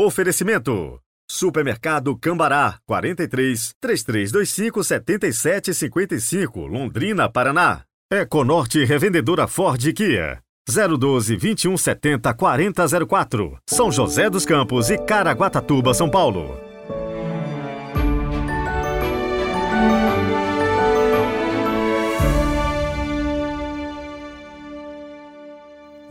Oferecimento. 0.00 1.00
Supermercado 1.28 2.16
Cambará, 2.16 2.78
43 2.86 3.72
3325 3.80 4.84
7755, 4.84 6.66
Londrina, 6.68 7.28
Paraná. 7.28 7.82
Econorte 8.08 8.84
Revendedora 8.84 9.48
Ford 9.48 9.92
Kia. 9.92 10.38
012 10.68 11.36
2170 11.36 12.32
4004, 12.32 13.58
São 13.68 13.90
José 13.90 14.30
dos 14.30 14.46
Campos 14.46 14.88
e 14.88 14.98
Caraguatatuba, 14.98 15.92
São 15.92 16.08
Paulo. 16.08 16.67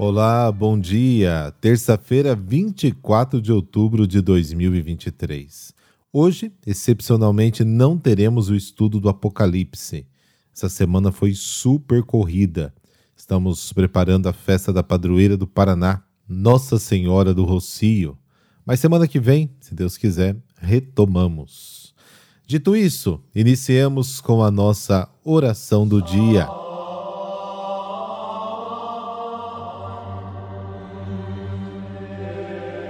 Olá, 0.10 0.50
bom 0.54 0.80
dia. 0.80 1.54
Terça-feira, 1.60 2.34
24 2.34 3.42
de 3.42 3.52
outubro 3.52 4.08
de 4.08 4.22
2023. 4.22 5.74
Hoje, 6.14 6.50
excepcionalmente, 6.66 7.66
não 7.66 7.98
teremos 7.98 8.50
o 8.50 8.56
estudo 8.56 9.02
do 9.02 9.10
Apocalipse. 9.10 10.08
Essa 10.56 10.70
semana 10.70 11.12
foi 11.12 11.34
super 11.34 12.04
corrida. 12.04 12.74
Estamos 13.18 13.74
preparando 13.74 14.30
a 14.30 14.34
festa 14.34 14.72
da 14.72 14.82
padroeira 14.82 15.36
do 15.36 15.46
Paraná, 15.46 16.02
Nossa 16.26 16.80
Senhora 16.80 17.34
do 17.34 17.44
Rocio. 17.44 18.18
Mas 18.66 18.80
semana 18.80 19.10
que 19.10 19.20
vem, 19.20 19.52
se 19.60 19.76
Deus 19.76 19.98
quiser, 19.98 20.38
retomamos. 20.56 21.94
Dito 22.46 22.78
isso, 22.78 23.20
iniciemos 23.36 24.22
com 24.22 24.42
a 24.42 24.50
nossa 24.50 25.10
oração 25.26 25.86
do 25.86 26.02
dia. 26.02 26.48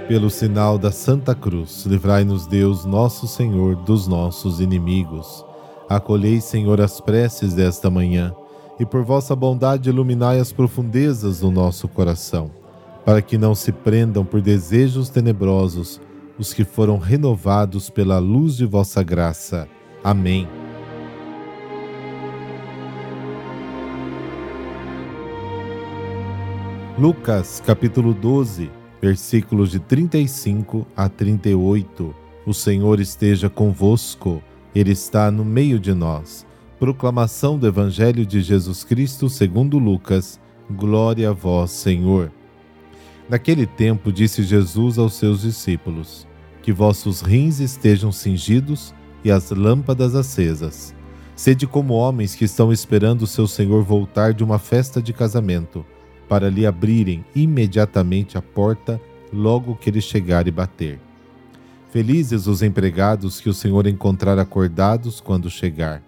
Pelo 0.08 0.30
sinal 0.30 0.78
da 0.78 0.90
Santa 0.90 1.34
Cruz, 1.34 1.84
livrai-nos 1.84 2.46
Deus, 2.46 2.86
nosso 2.86 3.28
Senhor, 3.28 3.76
dos 3.76 4.08
nossos 4.08 4.58
inimigos. 4.58 5.44
Acolhei, 5.86 6.40
Senhor, 6.40 6.80
as 6.80 6.98
preces 6.98 7.52
desta 7.52 7.90
manhã, 7.90 8.34
e 8.80 8.86
por 8.86 9.04
vossa 9.04 9.36
bondade 9.36 9.90
iluminai 9.90 10.40
as 10.40 10.50
profundezas 10.50 11.40
do 11.40 11.50
nosso 11.50 11.86
coração, 11.88 12.50
para 13.04 13.20
que 13.20 13.36
não 13.36 13.54
se 13.54 13.70
prendam 13.70 14.24
por 14.24 14.40
desejos 14.40 15.10
tenebrosos 15.10 16.00
os 16.38 16.54
que 16.54 16.64
foram 16.64 16.96
renovados 16.96 17.90
pela 17.90 18.18
luz 18.18 18.56
de 18.56 18.64
vossa 18.64 19.02
graça. 19.02 19.68
Amém. 20.02 20.48
Lucas 26.98 27.62
capítulo 27.66 28.14
12 28.14 28.77
versículos 29.00 29.70
de 29.70 29.78
35 29.78 30.86
a 30.96 31.08
38. 31.08 32.14
O 32.46 32.54
Senhor 32.54 33.00
esteja 33.00 33.48
convosco, 33.48 34.42
Ele 34.74 34.92
está 34.92 35.30
no 35.30 35.44
meio 35.44 35.78
de 35.78 35.94
nós. 35.94 36.46
Proclamação 36.78 37.58
do 37.58 37.66
Evangelho 37.66 38.24
de 38.24 38.40
Jesus 38.40 38.84
Cristo 38.84 39.28
segundo 39.28 39.78
Lucas. 39.78 40.40
Glória 40.70 41.30
a 41.30 41.32
vós, 41.32 41.70
Senhor. 41.70 42.32
Naquele 43.28 43.66
tempo 43.66 44.12
disse 44.12 44.42
Jesus 44.42 44.98
aos 44.98 45.14
seus 45.14 45.42
discípulos: 45.42 46.26
Que 46.62 46.72
vossos 46.72 47.20
rins 47.20 47.60
estejam 47.60 48.12
cingidos 48.12 48.94
e 49.24 49.30
as 49.30 49.50
lâmpadas 49.50 50.14
acesas. 50.14 50.94
Sede 51.34 51.66
como 51.66 51.94
homens 51.94 52.34
que 52.34 52.44
estão 52.44 52.72
esperando 52.72 53.26
seu 53.26 53.46
Senhor 53.46 53.82
voltar 53.82 54.32
de 54.32 54.42
uma 54.42 54.58
festa 54.58 55.00
de 55.00 55.12
casamento 55.12 55.84
para 56.28 56.50
lhe 56.50 56.66
abrirem 56.66 57.24
imediatamente 57.34 58.36
a 58.36 58.42
porta 58.42 59.00
logo 59.32 59.76
que 59.76 59.90
ele 59.90 60.00
chegar 60.00 60.46
e 60.46 60.50
bater. 60.50 61.00
Felizes 61.90 62.46
os 62.46 62.62
empregados 62.62 63.40
que 63.40 63.48
o 63.48 63.54
Senhor 63.54 63.86
encontrar 63.86 64.38
acordados 64.38 65.20
quando 65.20 65.48
chegar. 65.48 66.02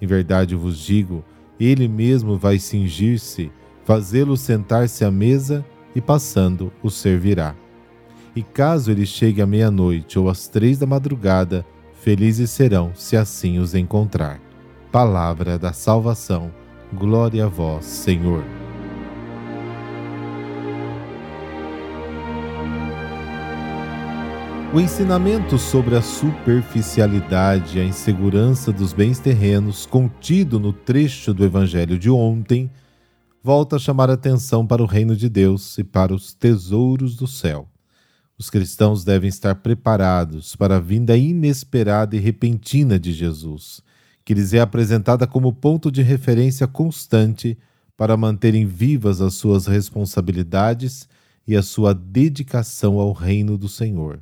Em 0.00 0.06
verdade 0.06 0.54
vos 0.54 0.78
digo, 0.78 1.24
ele 1.58 1.88
mesmo 1.88 2.36
vai 2.36 2.58
cingir-se, 2.58 3.50
fazê-lo 3.84 4.36
sentar-se 4.36 5.04
à 5.04 5.10
mesa 5.10 5.64
e 5.94 6.00
passando 6.00 6.70
o 6.82 6.90
servirá. 6.90 7.54
E 8.36 8.42
caso 8.42 8.90
ele 8.90 9.06
chegue 9.06 9.40
à 9.40 9.46
meia-noite 9.46 10.18
ou 10.18 10.28
às 10.28 10.48
três 10.48 10.78
da 10.78 10.86
madrugada, 10.86 11.64
felizes 12.00 12.50
serão 12.50 12.92
se 12.94 13.16
assim 13.16 13.58
os 13.58 13.74
encontrar. 13.74 14.40
Palavra 14.90 15.58
da 15.58 15.72
salvação. 15.72 16.50
Glória 16.92 17.46
a 17.46 17.48
vós, 17.48 17.84
Senhor. 17.84 18.44
O 24.74 24.80
ensinamento 24.80 25.56
sobre 25.56 25.94
a 25.94 26.02
superficialidade 26.02 27.78
e 27.78 27.80
a 27.80 27.84
insegurança 27.84 28.72
dos 28.72 28.92
bens 28.92 29.20
terrenos, 29.20 29.86
contido 29.86 30.58
no 30.58 30.72
trecho 30.72 31.32
do 31.32 31.44
Evangelho 31.44 31.96
de 31.96 32.10
ontem, 32.10 32.68
volta 33.40 33.76
a 33.76 33.78
chamar 33.78 34.10
atenção 34.10 34.66
para 34.66 34.82
o 34.82 34.86
reino 34.86 35.14
de 35.14 35.28
Deus 35.28 35.78
e 35.78 35.84
para 35.84 36.12
os 36.12 36.34
tesouros 36.34 37.14
do 37.14 37.28
céu. 37.28 37.68
Os 38.36 38.50
cristãos 38.50 39.04
devem 39.04 39.28
estar 39.28 39.54
preparados 39.54 40.56
para 40.56 40.78
a 40.78 40.80
vinda 40.80 41.16
inesperada 41.16 42.16
e 42.16 42.18
repentina 42.18 42.98
de 42.98 43.12
Jesus, 43.12 43.80
que 44.24 44.34
lhes 44.34 44.52
é 44.52 44.58
apresentada 44.58 45.24
como 45.24 45.52
ponto 45.52 45.88
de 45.88 46.02
referência 46.02 46.66
constante 46.66 47.56
para 47.96 48.16
manterem 48.16 48.66
vivas 48.66 49.20
as 49.20 49.34
suas 49.34 49.68
responsabilidades 49.68 51.08
e 51.46 51.54
a 51.54 51.62
sua 51.62 51.94
dedicação 51.94 52.98
ao 52.98 53.12
reino 53.12 53.56
do 53.56 53.68
Senhor. 53.68 54.18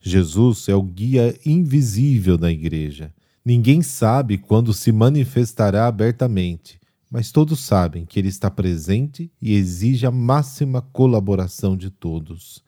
Jesus 0.00 0.68
é 0.68 0.74
o 0.74 0.82
guia 0.82 1.38
invisível 1.44 2.38
da 2.38 2.50
igreja. 2.50 3.12
Ninguém 3.44 3.82
sabe 3.82 4.38
quando 4.38 4.72
se 4.72 4.92
manifestará 4.92 5.86
abertamente, 5.86 6.78
mas 7.10 7.32
todos 7.32 7.60
sabem 7.60 8.04
que 8.04 8.18
ele 8.18 8.28
está 8.28 8.50
presente 8.50 9.30
e 9.40 9.54
exige 9.54 10.06
a 10.06 10.10
máxima 10.10 10.80
colaboração 10.80 11.76
de 11.76 11.90
todos. 11.90 12.62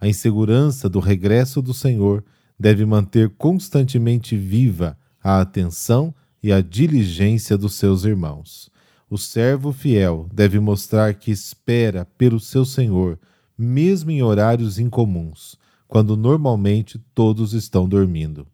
A 0.00 0.06
insegurança 0.06 0.88
do 0.88 1.00
regresso 1.00 1.60
do 1.62 1.74
Senhor 1.74 2.22
deve 2.58 2.84
manter 2.84 3.30
constantemente 3.30 4.36
viva 4.36 4.96
a 5.22 5.40
atenção 5.40 6.14
e 6.42 6.52
a 6.52 6.60
diligência 6.60 7.56
dos 7.56 7.74
seus 7.74 8.04
irmãos. 8.04 8.70
O 9.08 9.16
servo 9.16 9.72
fiel 9.72 10.28
deve 10.32 10.60
mostrar 10.60 11.14
que 11.14 11.30
espera 11.30 12.04
pelo 12.04 12.38
seu 12.38 12.64
Senhor, 12.64 13.18
mesmo 13.58 14.10
em 14.10 14.22
horários 14.22 14.78
incomuns 14.78 15.58
quando 15.88 16.16
normalmente 16.16 16.98
todos 17.14 17.52
estão 17.52 17.88
dormindo. 17.88 18.46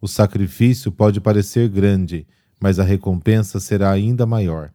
O 0.00 0.06
sacrifício 0.06 0.92
pode 0.92 1.20
parecer 1.20 1.68
grande, 1.68 2.26
mas 2.60 2.78
a 2.78 2.84
recompensa 2.84 3.58
será 3.58 3.90
ainda 3.90 4.24
maior. 4.26 4.72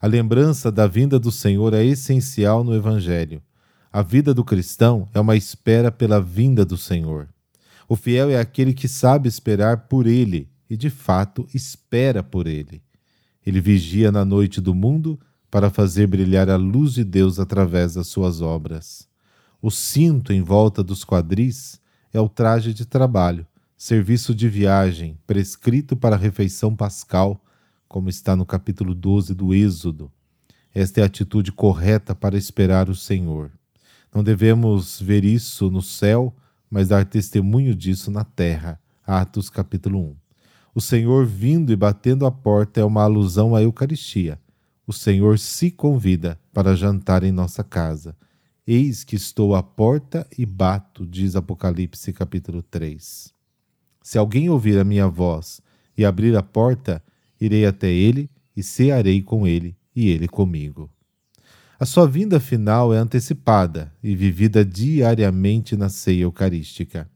A 0.00 0.06
lembrança 0.06 0.70
da 0.72 0.86
vinda 0.86 1.18
do 1.18 1.30
Senhor 1.30 1.74
é 1.74 1.84
essencial 1.84 2.64
no 2.64 2.74
Evangelho. 2.74 3.42
A 3.92 4.02
vida 4.02 4.32
do 4.32 4.44
cristão 4.44 5.08
é 5.12 5.20
uma 5.20 5.36
espera 5.36 5.90
pela 5.90 6.20
vinda 6.20 6.64
do 6.64 6.76
Senhor. 6.76 7.28
O 7.88 7.96
fiel 7.96 8.30
é 8.30 8.38
aquele 8.38 8.72
que 8.72 8.86
sabe 8.86 9.28
esperar 9.28 9.88
por 9.88 10.06
Ele 10.06 10.48
e, 10.70 10.76
de 10.76 10.88
fato, 10.88 11.46
espera 11.52 12.22
por 12.22 12.46
Ele. 12.46 12.82
Ele 13.44 13.60
vigia 13.60 14.12
na 14.12 14.24
noite 14.24 14.60
do 14.60 14.74
mundo 14.74 15.18
para 15.50 15.70
fazer 15.70 16.06
brilhar 16.06 16.48
a 16.48 16.56
luz 16.56 16.94
de 16.94 17.02
Deus 17.02 17.40
através 17.40 17.94
das 17.94 18.06
suas 18.06 18.40
obras. 18.40 19.09
O 19.62 19.70
cinto 19.70 20.32
em 20.32 20.40
volta 20.40 20.82
dos 20.82 21.04
quadris 21.04 21.78
é 22.14 22.18
o 22.18 22.30
traje 22.30 22.72
de 22.72 22.86
trabalho, 22.86 23.46
serviço 23.76 24.34
de 24.34 24.48
viagem, 24.48 25.18
prescrito 25.26 25.94
para 25.94 26.16
a 26.16 26.18
refeição 26.18 26.74
pascal, 26.74 27.44
como 27.86 28.08
está 28.08 28.34
no 28.34 28.46
capítulo 28.46 28.94
12 28.94 29.34
do 29.34 29.52
Êxodo. 29.52 30.10
Esta 30.74 31.00
é 31.00 31.02
a 31.02 31.06
atitude 31.06 31.52
correta 31.52 32.14
para 32.14 32.38
esperar 32.38 32.88
o 32.88 32.94
Senhor. 32.94 33.50
Não 34.14 34.24
devemos 34.24 34.98
ver 34.98 35.26
isso 35.26 35.70
no 35.70 35.82
céu, 35.82 36.34
mas 36.70 36.88
dar 36.88 37.04
testemunho 37.04 37.74
disso 37.74 38.10
na 38.10 38.24
terra. 38.24 38.80
Atos 39.06 39.50
capítulo 39.50 39.98
1. 39.98 40.16
O 40.74 40.80
Senhor 40.80 41.26
vindo 41.26 41.70
e 41.70 41.76
batendo 41.76 42.24
a 42.24 42.30
porta 42.30 42.80
é 42.80 42.84
uma 42.84 43.02
alusão 43.02 43.54
à 43.54 43.62
Eucaristia. 43.62 44.40
O 44.86 44.92
Senhor 44.94 45.38
se 45.38 45.70
convida 45.70 46.40
para 46.50 46.74
jantar 46.74 47.22
em 47.24 47.30
nossa 47.30 47.62
casa. 47.62 48.16
Eis 48.66 49.04
que 49.04 49.16
estou 49.16 49.54
à 49.54 49.62
porta 49.62 50.26
e 50.36 50.44
bato, 50.44 51.06
diz 51.06 51.34
Apocalipse 51.34 52.12
capítulo 52.12 52.62
3. 52.62 53.32
Se 54.02 54.18
alguém 54.18 54.50
ouvir 54.50 54.78
a 54.78 54.84
minha 54.84 55.08
voz 55.08 55.60
e 55.96 56.04
abrir 56.04 56.36
a 56.36 56.42
porta, 56.42 57.02
irei 57.40 57.64
até 57.64 57.90
ele 57.90 58.28
e 58.54 58.62
cearei 58.62 59.22
com 59.22 59.46
ele 59.46 59.76
e 59.96 60.08
ele 60.10 60.28
comigo. 60.28 60.90
A 61.78 61.86
sua 61.86 62.06
vinda 62.06 62.38
final 62.38 62.92
é 62.92 62.98
antecipada 62.98 63.90
e 64.02 64.14
vivida 64.14 64.62
diariamente 64.62 65.74
na 65.74 65.88
ceia 65.88 66.22
eucarística. 66.22 67.10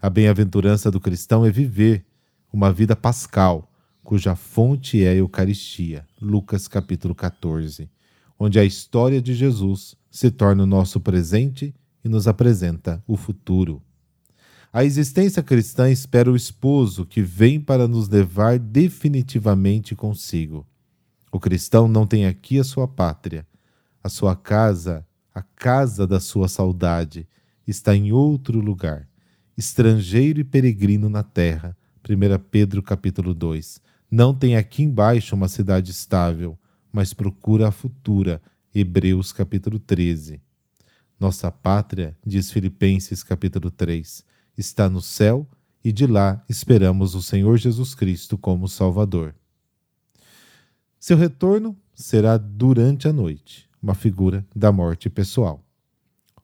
A 0.00 0.08
bem-aventurança 0.08 0.90
do 0.90 0.98
cristão 0.98 1.44
é 1.44 1.50
viver 1.50 2.06
uma 2.50 2.72
vida 2.72 2.96
pascal, 2.96 3.70
cuja 4.02 4.34
fonte 4.34 5.04
é 5.04 5.10
a 5.10 5.14
Eucaristia. 5.14 6.06
Lucas 6.20 6.66
capítulo 6.66 7.14
14, 7.14 7.90
onde 8.42 8.58
a 8.58 8.64
história 8.64 9.20
de 9.20 9.34
Jesus 9.34 9.94
se 10.10 10.30
torna 10.30 10.62
o 10.62 10.66
nosso 10.66 10.98
presente 10.98 11.74
e 12.02 12.08
nos 12.08 12.26
apresenta 12.26 13.04
o 13.06 13.14
futuro. 13.14 13.82
A 14.72 14.82
existência 14.82 15.42
cristã 15.42 15.90
espera 15.90 16.32
o 16.32 16.36
esposo 16.36 17.04
que 17.04 17.20
vem 17.20 17.60
para 17.60 17.86
nos 17.86 18.08
levar 18.08 18.58
definitivamente 18.58 19.94
consigo. 19.94 20.66
O 21.30 21.38
cristão 21.38 21.86
não 21.86 22.06
tem 22.06 22.24
aqui 22.24 22.58
a 22.58 22.64
sua 22.64 22.88
pátria, 22.88 23.46
a 24.02 24.08
sua 24.08 24.34
casa, 24.34 25.06
a 25.34 25.42
casa 25.42 26.06
da 26.06 26.18
sua 26.18 26.48
saudade, 26.48 27.28
está 27.66 27.94
em 27.94 28.10
outro 28.10 28.58
lugar, 28.58 29.06
estrangeiro 29.54 30.40
e 30.40 30.44
peregrino 30.44 31.10
na 31.10 31.22
terra. 31.22 31.76
1 32.08 32.42
Pedro 32.50 32.82
capítulo 32.82 33.34
2. 33.34 33.82
Não 34.10 34.34
tem 34.34 34.56
aqui 34.56 34.82
embaixo 34.82 35.34
uma 35.36 35.46
cidade 35.46 35.90
estável, 35.90 36.58
mas 36.92 37.12
procura 37.12 37.68
a 37.68 37.72
futura. 37.72 38.40
Hebreus 38.74 39.32
capítulo 39.32 39.78
13. 39.78 40.40
Nossa 41.18 41.50
pátria, 41.50 42.16
diz 42.24 42.50
Filipenses 42.50 43.22
capítulo 43.22 43.70
3, 43.70 44.24
está 44.56 44.88
no 44.88 45.02
céu 45.02 45.46
e 45.84 45.92
de 45.92 46.06
lá 46.06 46.42
esperamos 46.48 47.14
o 47.14 47.22
Senhor 47.22 47.58
Jesus 47.58 47.94
Cristo 47.94 48.38
como 48.38 48.68
Salvador. 48.68 49.34
Seu 50.98 51.16
retorno 51.16 51.76
será 51.94 52.36
durante 52.36 53.08
a 53.08 53.12
noite, 53.12 53.68
uma 53.82 53.94
figura 53.94 54.46
da 54.54 54.70
morte 54.70 55.10
pessoal. 55.10 55.64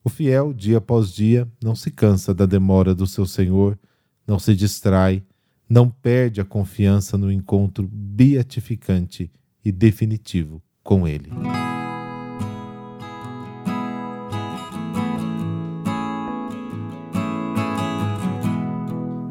O 0.03 0.09
fiel, 0.09 0.53
dia 0.53 0.79
após 0.79 1.13
dia, 1.13 1.51
não 1.63 1.75
se 1.75 1.91
cansa 1.91 2.35
da 2.35 2.47
demora 2.47 2.95
do 2.95 3.07
seu 3.07 3.27
Senhor, 3.27 3.79
não 4.27 4.39
se 4.39 4.55
distrai, 4.55 5.23
não 5.69 5.91
perde 5.91 6.41
a 6.41 6.45
confiança 6.45 7.17
no 7.17 7.31
encontro 7.31 7.89
beatificante 7.91 9.31
e 9.67 9.73
definitivo 9.73 10.63
com 10.85 11.09
Ele. 11.09 11.29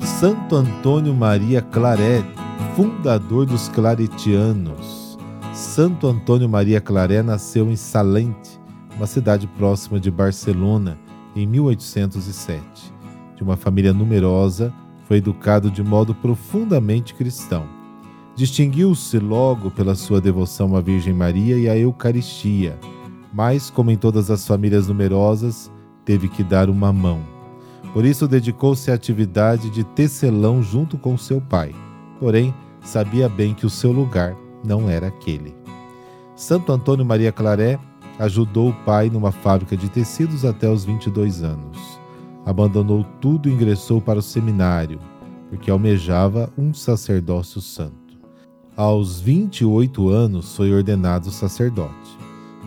Santo 0.01 0.57
Antônio 0.57 1.13
Maria 1.13 1.61
Claret, 1.61 2.25
fundador 2.75 3.45
dos 3.45 3.69
claretianos. 3.69 5.17
Santo 5.53 6.05
Antônio 6.05 6.49
Maria 6.49 6.81
Claret 6.81 7.23
nasceu 7.23 7.71
em 7.71 7.77
Salente, 7.77 8.59
uma 8.97 9.07
cidade 9.07 9.47
próxima 9.47 10.01
de 10.01 10.11
Barcelona, 10.11 10.99
em 11.33 11.47
1807. 11.47 12.93
De 13.37 13.41
uma 13.41 13.55
família 13.55 13.93
numerosa, 13.93 14.73
foi 15.05 15.17
educado 15.17 15.71
de 15.71 15.81
modo 15.81 16.13
profundamente 16.13 17.13
cristão. 17.13 17.74
Distinguiu-se 18.35 19.17
logo 19.19 19.71
pela 19.71 19.95
sua 19.95 20.19
devoção 20.19 20.75
à 20.75 20.81
Virgem 20.81 21.13
Maria 21.13 21.57
e 21.57 21.69
à 21.69 21.77
Eucaristia, 21.77 22.77
mas, 23.33 23.69
como 23.69 23.91
em 23.91 23.97
todas 23.97 24.29
as 24.29 24.45
famílias 24.45 24.87
numerosas, 24.87 25.71
teve 26.03 26.27
que 26.27 26.43
dar 26.43 26.69
uma 26.69 26.91
mão 26.91 27.35
por 27.95 28.03
isso 28.03 28.27
dedicou-se 28.27 28.91
à 28.91 28.93
atividade 28.93 29.69
de 29.69 29.81
tecelão 29.81 30.61
junto 30.61 30.97
com 30.97 31.17
seu 31.17 31.39
pai. 31.39 31.73
Porém, 32.19 32.53
sabia 32.81 33.29
bem 33.29 33.53
que 33.53 33.65
o 33.65 33.69
seu 33.69 33.93
lugar 33.93 34.35
não 34.65 34.89
era 34.89 35.07
aquele. 35.07 35.55
Santo 36.35 36.73
Antônio 36.73 37.05
Maria 37.05 37.31
Claré 37.31 37.79
ajudou 38.19 38.71
o 38.71 38.83
pai 38.83 39.09
numa 39.09 39.31
fábrica 39.31 39.77
de 39.77 39.87
tecidos 39.87 40.43
até 40.43 40.69
os 40.69 40.83
22 40.83 41.41
anos. 41.41 41.77
Abandonou 42.45 43.05
tudo 43.21 43.47
e 43.47 43.53
ingressou 43.53 44.01
para 44.01 44.19
o 44.19 44.21
seminário, 44.21 44.99
porque 45.49 45.71
almejava 45.71 46.51
um 46.57 46.73
sacerdócio 46.73 47.61
santo. 47.61 48.04
Aos 48.77 49.21
28 49.21 50.09
anos 50.09 50.53
foi 50.53 50.73
ordenado 50.73 51.31
sacerdote. 51.31 52.17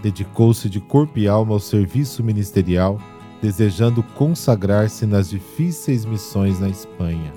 Dedicou-se 0.03 0.71
de 0.71 0.81
corpo 0.81 1.19
e 1.19 1.29
alma 1.29 1.53
ao 1.53 1.61
serviço 1.61 2.25
ministerial 2.25 2.99
desejando 3.43 4.03
consagrar-se 4.03 5.05
nas 5.05 5.29
difíceis 5.29 6.07
missões 6.07 6.59
na 6.59 6.69
Espanha. 6.71 7.31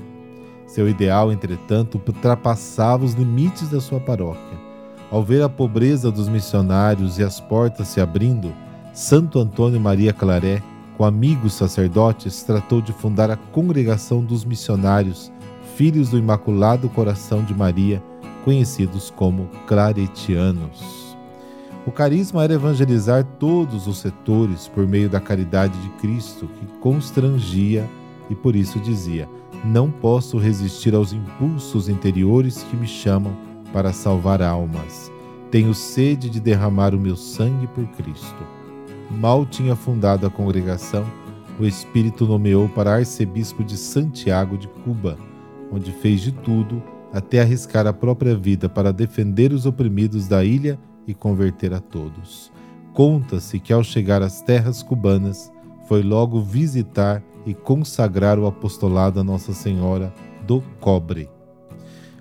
Seu 0.66 0.88
ideal, 0.88 1.34
entretanto, 1.34 2.02
ultrapassava 2.08 3.04
os 3.04 3.14
limites 3.14 3.68
da 3.68 3.82
sua 3.82 4.00
paróquia. 4.00 4.58
Ao 5.12 5.22
ver 5.22 5.44
a 5.44 5.50
pobreza 5.50 6.10
dos 6.10 6.30
missionários 6.30 7.20
e 7.20 7.24
as 7.24 7.42
portas 7.42 7.90
se 7.90 8.00
abrindo, 8.00 8.54
Santo 8.94 9.38
Antônio 9.38 9.82
Maria 9.82 10.14
Claré, 10.14 10.64
com 10.98 11.04
amigos 11.04 11.54
sacerdotes, 11.54 12.42
tratou 12.44 12.82
de 12.82 12.94
fundar 12.94 13.30
a 13.30 13.36
Congregação 13.36 14.24
dos 14.24 14.46
Missionários, 14.46 15.30
Filhos 15.76 16.10
do 16.10 16.18
Imaculado 16.18 16.88
Coração 16.88 17.44
de 17.44 17.54
Maria, 17.54 18.02
conhecidos 18.44 19.12
como 19.16 19.48
Claretianos. 19.68 21.18
O 21.86 21.92
carisma 21.92 22.44
era 22.44 22.54
evangelizar 22.54 23.24
todos 23.40 23.88
os 23.88 23.98
setores 23.98 24.68
por 24.68 24.88
meio 24.88 25.10
da 25.10 25.20
caridade 25.20 25.78
de 25.80 25.90
Cristo, 26.00 26.48
que 26.48 26.66
constrangia 26.80 27.90
e 28.30 28.36
por 28.36 28.56
isso 28.56 28.80
dizia: 28.80 29.28
Não 29.66 29.90
posso 29.90 30.38
resistir 30.38 30.94
aos 30.94 31.12
impulsos 31.12 31.90
interiores 31.90 32.64
que 32.64 32.76
me 32.76 32.88
chamam 32.88 33.36
para 33.74 33.92
salvar 33.92 34.42
almas. 34.42 35.12
Tenho 35.50 35.74
sede 35.74 36.30
de 36.30 36.40
derramar 36.40 36.94
o 36.94 37.00
meu 37.00 37.16
sangue 37.16 37.68
por 37.68 37.86
Cristo. 37.88 38.46
Mal 39.10 39.46
tinha 39.46 39.76
fundado 39.76 40.26
a 40.26 40.30
congregação, 40.30 41.06
o 41.60 41.66
Espírito 41.66 42.26
nomeou 42.26 42.70
para 42.70 42.94
arcebispo 42.94 43.64
de 43.64 43.76
Santiago 43.76 44.58
de 44.58 44.68
Cuba, 44.68 45.18
onde 45.72 45.92
fez 45.92 46.22
de 46.22 46.32
tudo 46.32 46.82
até 47.14 47.42
arriscar 47.42 47.88
a 47.88 47.94
própria 47.94 48.36
vida 48.36 48.70
para 48.70 48.94
defender 48.94 49.52
os 49.52 49.66
oprimidos 49.66 50.28
da 50.28 50.44
ilha 50.44 50.80
e 51.08 51.14
converter 51.14 51.74
a 51.74 51.80
todos. 51.80 52.52
Conta-se 52.94 53.60
que 53.60 53.74
ao 53.74 53.84
chegar 53.84 54.22
às 54.22 54.42
terras 54.42 54.84
cubanas, 54.84 55.52
foi 55.88 56.02
logo 56.04 56.42
visitar 56.42 57.22
e 57.46 57.54
consagrar 57.54 58.40
o 58.40 58.46
apostolado 58.46 59.20
a 59.20 59.24
Nossa 59.24 59.54
Senhora 59.54 60.14
do 60.46 60.62
Cobre. 60.80 61.30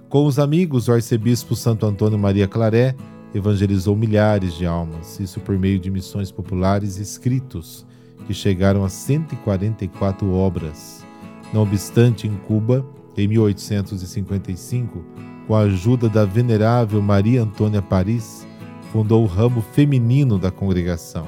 Com 0.09 0.27
os 0.27 0.39
amigos, 0.39 0.89
o 0.89 0.93
arcebispo 0.93 1.55
Santo 1.55 1.87
Antônio 1.87 2.19
Maria 2.19 2.49
Claré 2.49 2.97
evangelizou 3.33 3.95
milhares 3.95 4.55
de 4.55 4.67
almas, 4.67 5.21
isso 5.21 5.39
por 5.41 5.57
meio 5.57 5.79
de 5.79 5.91
missões 5.91 6.33
populares 6.33 6.99
e 6.99 7.03
escritos, 7.03 7.87
que 8.27 8.35
chegaram 8.35 8.85
a 8.85 8.89
144 8.89 10.33
obras. 10.33 11.05
Não 11.53 11.63
obstante, 11.63 12.27
em 12.27 12.35
Cuba, 12.37 12.85
em 13.17 13.27
1855, 13.29 15.05
com 15.47 15.55
a 15.55 15.61
ajuda 15.61 16.09
da 16.09 16.25
venerável 16.25 17.03
Maria 17.03 17.43
Antônia 17.43 17.83
Paris, 17.83 18.47
fundou 18.93 19.23
o 19.23 19.27
ramo 19.27 19.61
feminino 19.61 20.39
da 20.39 20.51
congregação, 20.51 21.27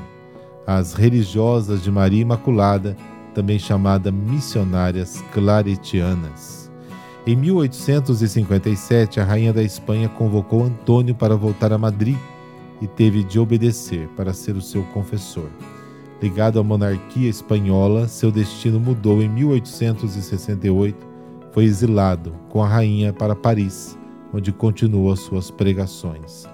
as 0.67 0.95
religiosas 0.95 1.83
de 1.83 1.91
Maria 1.91 2.23
Imaculada, 2.23 2.97
também 3.35 3.59
chamadas 3.59 4.13
missionárias 4.13 5.23
claretianas. 5.33 6.71
Em 7.27 7.37
1857, 7.37 9.21
a 9.21 9.25
rainha 9.25 9.53
da 9.53 9.63
Espanha 9.63 10.09
convocou 10.09 10.65
Antônio 10.65 11.15
para 11.15 11.37
voltar 11.37 11.73
a 11.73 11.79
Madrid 11.79 12.17
e 12.81 12.87
teve 12.87 13.23
de 13.23 13.39
obedecer 13.39 14.09
para 14.17 14.33
ser 14.33 14.57
o 14.57 14.61
seu 14.61 14.83
confessor. 14.87 15.49
Ligado 16.21 16.59
à 16.59 16.65
monarquia 16.65 17.29
espanhola, 17.29 18.09
seu 18.09 18.31
destino 18.31 18.79
mudou 18.81 19.23
em 19.23 19.29
1868. 19.29 21.12
Foi 21.53 21.65
exilado 21.65 22.35
com 22.49 22.63
a 22.63 22.67
rainha 22.67 23.13
para 23.13 23.37
Paris, 23.37 23.99
onde 24.33 24.51
continuou 24.51 25.15
suas 25.15 25.51
pregações. 25.51 26.47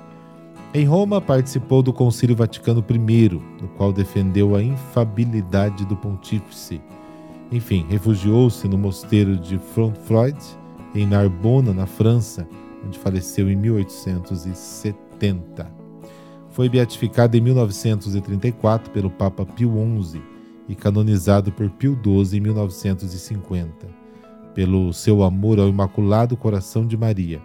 Em 0.74 0.84
Roma, 0.84 1.20
participou 1.20 1.80
do 1.82 1.92
Concílio 1.92 2.34
Vaticano 2.34 2.84
I, 2.90 3.28
no 3.62 3.68
qual 3.76 3.92
defendeu 3.92 4.56
a 4.56 4.62
infabilidade 4.62 5.86
do 5.86 5.96
pontífice. 5.96 6.80
Enfim, 7.50 7.86
refugiou-se 7.88 8.68
no 8.68 8.76
mosteiro 8.76 9.36
de 9.36 9.56
Frontfroid, 9.56 10.36
em 10.94 11.06
Narbona, 11.06 11.72
na 11.72 11.86
França, 11.86 12.46
onde 12.84 12.98
faleceu 12.98 13.50
em 13.50 13.56
1870. 13.56 15.72
Foi 16.50 16.68
beatificado 16.68 17.34
em 17.36 17.40
1934 17.40 18.90
pelo 18.90 19.10
Papa 19.10 19.46
Pio 19.46 19.72
XI 20.02 20.20
e 20.68 20.74
canonizado 20.74 21.52
por 21.52 21.70
Pio 21.70 21.96
XII 22.02 22.38
em 22.38 22.40
1950. 22.40 24.07
Pelo 24.54 24.92
seu 24.92 25.22
amor 25.22 25.58
ao 25.58 25.68
Imaculado 25.68 26.36
Coração 26.36 26.86
de 26.86 26.96
Maria 26.96 27.40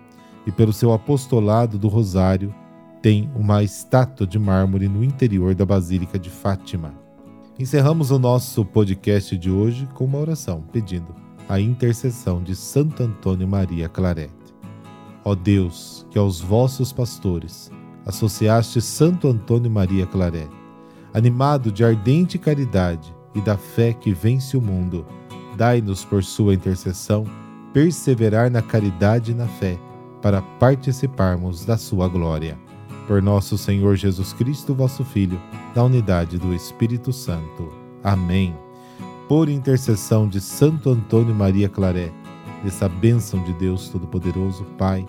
e 0.46 0.52
pelo 0.52 0.74
seu 0.74 0.92
apostolado 0.92 1.78
do 1.78 1.88
Rosário, 1.88 2.54
tem 3.02 3.30
uma 3.36 3.62
estátua 3.64 4.26
de 4.26 4.40
mármore 4.40 4.88
no 4.88 5.04
interior 5.04 5.54
da 5.54 5.66
Basílica 5.66 6.18
de 6.18 6.30
Fátima. 6.30 6.94
Encerramos 7.60 8.12
o 8.12 8.18
nosso 8.18 8.66
podcast 8.66 9.38
de 9.38 9.52
hoje 9.52 9.88
com 9.94 10.06
uma 10.06 10.18
oração 10.18 10.64
pedindo 10.72 11.14
a 11.48 11.60
intercessão 11.60 12.42
de 12.42 12.56
Santo 12.56 13.04
Antônio 13.04 13.48
Maria 13.48 13.90
Claret. 13.90 14.32
Ó 15.26 15.36
Deus, 15.36 16.06
que 16.10 16.18
aos 16.18 16.42
vossos 16.42 16.92
pastores 16.92 17.72
associaste 18.06 18.82
Santo 18.82 19.28
Antônio 19.28 19.70
Maria 19.70 20.06
Claret, 20.06 20.50
animado 21.14 21.72
de 21.72 21.84
ardente 21.84 22.38
caridade 22.38 23.14
e 23.36 23.42
da 23.42 23.58
fé 23.58 23.94
que 23.94 24.14
vence 24.14 24.58
o 24.58 24.62
mundo, 24.62 25.06
dai-nos 25.56 26.04
por 26.04 26.24
sua 26.24 26.54
intercessão 26.54 27.26
perseverar 27.74 28.52
na 28.52 28.62
caridade 28.62 29.32
e 29.32 29.36
na 29.36 29.48
fé, 29.48 29.80
para 30.22 30.42
participarmos 30.42 31.66
da 31.66 31.76
sua 31.76 32.08
glória 32.08 32.58
por 33.08 33.22
nosso 33.22 33.58
Senhor 33.58 33.96
Jesus 33.96 34.34
Cristo, 34.34 34.74
vosso 34.74 35.04
Filho, 35.04 35.40
da 35.74 35.84
unidade 35.84 36.38
do 36.38 36.54
Espírito 36.54 37.12
Santo. 37.12 37.72
Amém. 38.04 38.56
por 39.28 39.48
intercessão 39.48 40.28
de 40.28 40.42
Santo 40.42 40.90
Antônio 40.90 41.34
Maria 41.34 41.70
Claré, 41.70 42.12
dessa 42.62 42.90
bênção 42.90 43.42
de 43.44 43.54
Deus 43.54 43.88
Todo-Poderoso, 43.88 44.66
Pai, 44.78 45.06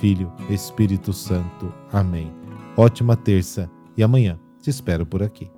Filho, 0.00 0.32
Espírito 0.48 1.12
Santo. 1.12 1.72
Amém. 1.92 2.32
Ótima 2.76 3.16
terça 3.16 3.68
e 3.96 4.02
amanhã 4.02 4.38
te 4.62 4.70
espero 4.70 5.04
por 5.04 5.22
aqui. 5.22 5.50